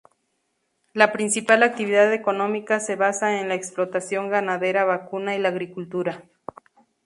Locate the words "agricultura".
5.49-6.23